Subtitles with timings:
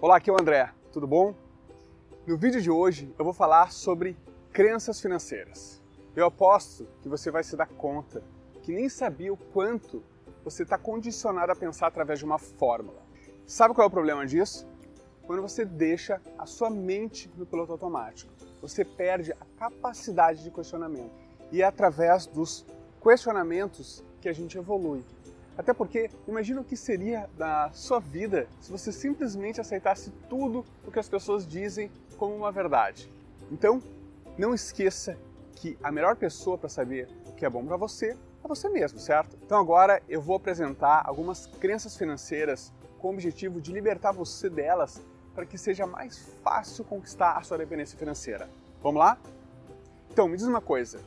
[0.00, 1.34] Olá, aqui é o André, tudo bom?
[2.24, 4.16] No vídeo de hoje eu vou falar sobre
[4.52, 5.82] crenças financeiras.
[6.14, 8.22] Eu aposto que você vai se dar conta
[8.62, 10.00] que nem sabia o quanto
[10.44, 13.02] você está condicionado a pensar através de uma fórmula.
[13.44, 14.68] Sabe qual é o problema disso?
[15.26, 21.10] Quando você deixa a sua mente no piloto automático, você perde a capacidade de questionamento.
[21.50, 22.64] E é através dos
[23.02, 25.04] questionamentos que a gente evolui.
[25.58, 30.92] Até porque, imagina o que seria da sua vida se você simplesmente aceitasse tudo o
[30.92, 33.10] que as pessoas dizem como uma verdade.
[33.50, 33.82] Então,
[34.38, 35.18] não esqueça
[35.56, 39.00] que a melhor pessoa para saber o que é bom para você é você mesmo,
[39.00, 39.36] certo?
[39.44, 45.02] Então agora eu vou apresentar algumas crenças financeiras com o objetivo de libertar você delas
[45.34, 48.48] para que seja mais fácil conquistar a sua dependência financeira.
[48.80, 49.18] Vamos lá?
[50.10, 51.00] Então, me diz uma coisa.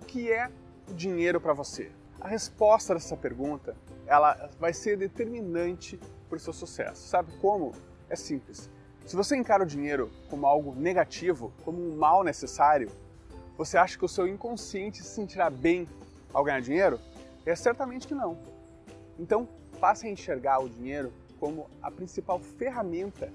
[0.00, 0.50] O que é
[0.88, 1.90] o dinheiro para você?
[2.20, 7.06] A resposta dessa pergunta, ela vai ser determinante para o seu sucesso.
[7.06, 7.72] Sabe como?
[8.10, 8.68] É simples.
[9.06, 12.90] Se você encara o dinheiro como algo negativo, como um mal necessário,
[13.56, 15.88] você acha que o seu inconsciente se sentirá bem
[16.32, 17.00] ao ganhar dinheiro?
[17.46, 18.36] É certamente que não.
[19.18, 19.48] Então,
[19.80, 23.32] passe a enxergar o dinheiro como a principal ferramenta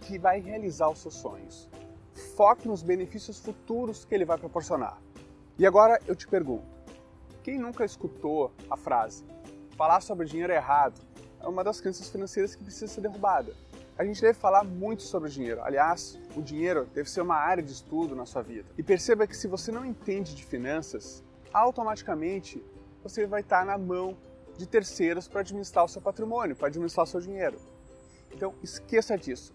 [0.00, 1.68] que vai realizar os seus sonhos.
[2.36, 4.98] Foque nos benefícios futuros que ele vai proporcionar.
[5.56, 6.77] E agora eu te pergunto:
[7.48, 9.24] quem nunca escutou a frase
[9.74, 11.00] falar sobre dinheiro errado?
[11.40, 13.54] É uma das crenças financeiras que precisa ser derrubada.
[13.96, 15.62] A gente deve falar muito sobre dinheiro.
[15.62, 18.68] Aliás, o dinheiro deve ser uma área de estudo na sua vida.
[18.76, 22.62] E perceba que se você não entende de finanças, automaticamente
[23.02, 24.14] você vai estar na mão
[24.58, 27.58] de terceiros para administrar o seu patrimônio, para administrar o seu dinheiro.
[28.30, 29.54] Então, esqueça disso.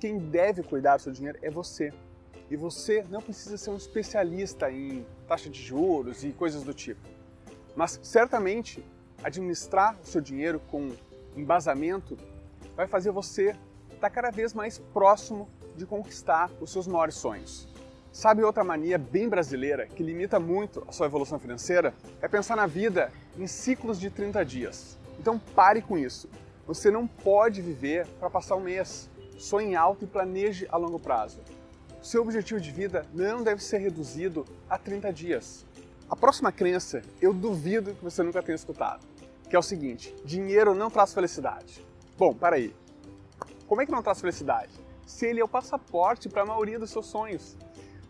[0.00, 1.92] Quem deve cuidar do seu dinheiro é você.
[2.52, 7.00] E você não precisa ser um especialista em taxa de juros e coisas do tipo.
[7.74, 8.84] Mas certamente
[9.24, 10.90] administrar o seu dinheiro com
[11.34, 12.14] embasamento
[12.76, 13.56] vai fazer você
[13.94, 17.66] estar cada vez mais próximo de conquistar os seus maiores sonhos.
[18.12, 21.94] Sabe outra mania bem brasileira que limita muito a sua evolução financeira?
[22.20, 24.98] É pensar na vida em ciclos de 30 dias.
[25.18, 26.28] Então pare com isso.
[26.66, 29.08] Você não pode viver para passar um mês.
[29.38, 31.40] Sonhe alto e planeje a longo prazo
[32.02, 35.64] seu objetivo de vida não deve ser reduzido a 30 dias.
[36.10, 39.06] A próxima crença, eu duvido que você nunca tenha escutado,
[39.48, 41.86] que é o seguinte: dinheiro não traz felicidade.
[42.18, 42.74] Bom, para aí.
[43.68, 44.72] Como é que não traz felicidade?
[45.06, 47.56] Se ele é o passaporte para a maioria dos seus sonhos.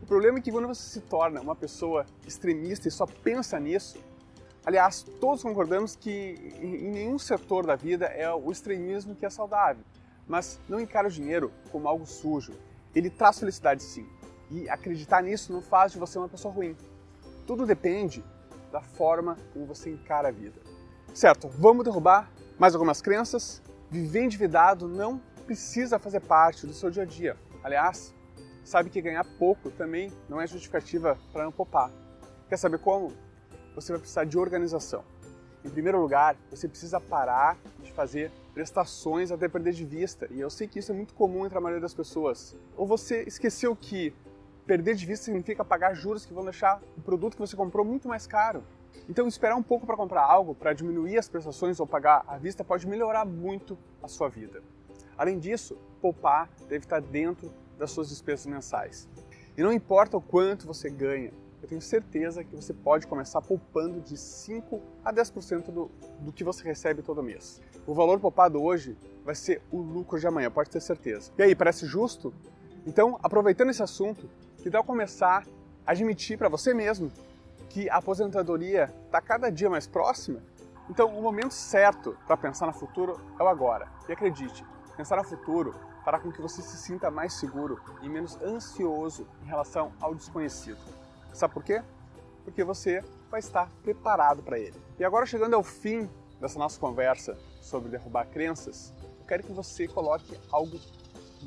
[0.00, 3.98] O problema é que quando você se torna uma pessoa extremista e só pensa nisso,
[4.64, 9.84] aliás, todos concordamos que em nenhum setor da vida é o extremismo que é saudável,
[10.26, 12.52] mas não encara o dinheiro como algo sujo,
[12.94, 14.06] ele traz felicidade sim.
[14.50, 16.76] E acreditar nisso não faz de você uma pessoa ruim.
[17.46, 18.24] Tudo depende
[18.70, 20.60] da forma como você encara a vida.
[21.14, 23.62] Certo, vamos derrubar mais algumas crenças.
[23.90, 27.36] Viver endividado não precisa fazer parte do seu dia a dia.
[27.62, 28.14] Aliás,
[28.64, 31.90] sabe que ganhar pouco também não é justificativa para não poupar.
[32.48, 33.12] Quer saber como?
[33.74, 35.04] Você vai precisar de organização.
[35.64, 40.28] Em primeiro lugar, você precisa parar de fazer prestações até perder de vista.
[40.30, 42.56] E eu sei que isso é muito comum entre a maioria das pessoas.
[42.76, 44.12] Ou você esqueceu que
[44.66, 48.08] perder de vista significa pagar juros que vão deixar o produto que você comprou muito
[48.08, 48.62] mais caro.
[49.08, 52.62] Então, esperar um pouco para comprar algo, para diminuir as prestações ou pagar à vista,
[52.62, 54.62] pode melhorar muito a sua vida.
[55.16, 59.08] Além disso, poupar deve estar dentro das suas despesas mensais.
[59.56, 64.00] E não importa o quanto você ganha, eu tenho certeza que você pode começar poupando
[64.00, 67.60] de 5 a 10% do, do que você recebe todo mês.
[67.86, 71.32] O valor poupado hoje vai ser o lucro de amanhã, pode ter certeza.
[71.36, 72.32] E aí, parece justo?
[72.86, 74.28] Então, aproveitando esse assunto,
[74.58, 75.44] que tal começar
[75.84, 77.10] a admitir para você mesmo
[77.68, 80.40] que a aposentadoria está cada dia mais próxima?
[80.88, 83.88] Então, o momento certo para pensar no futuro é o agora.
[84.08, 84.64] E acredite,
[84.96, 89.46] pensar no futuro fará com que você se sinta mais seguro e menos ansioso em
[89.46, 90.78] relação ao desconhecido.
[91.32, 91.82] Sabe por quê?
[92.44, 94.74] Porque você vai estar preparado para ele.
[94.98, 96.08] E agora, chegando ao fim
[96.42, 100.78] dessa nossa conversa sobre derrubar crenças, eu quero que você coloque algo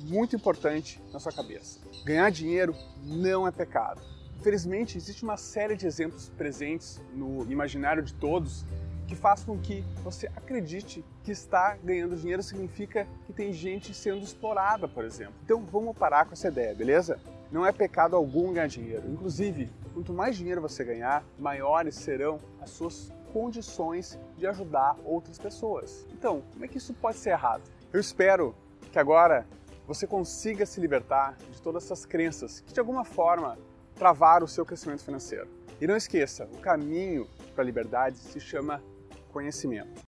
[0.05, 1.81] muito importante na sua cabeça.
[2.05, 4.01] Ganhar dinheiro não é pecado.
[4.39, 8.63] Infelizmente, existe uma série de exemplos presentes no imaginário de todos
[9.07, 14.23] que faz com que você acredite que está ganhando dinheiro significa que tem gente sendo
[14.23, 15.35] explorada, por exemplo.
[15.43, 17.19] Então vamos parar com essa ideia, beleza?
[17.51, 19.03] Não é pecado algum ganhar dinheiro.
[19.11, 26.05] Inclusive, quanto mais dinheiro você ganhar, maiores serão as suas condições de ajudar outras pessoas.
[26.11, 27.63] Então, como é que isso pode ser errado?
[27.93, 28.53] Eu espero
[28.91, 29.47] que agora
[29.87, 33.57] você consiga se libertar de todas essas crenças que de alguma forma
[33.95, 35.47] travaram o seu crescimento financeiro.
[35.79, 38.83] E não esqueça, o caminho para a liberdade se chama
[39.31, 40.03] conhecimento.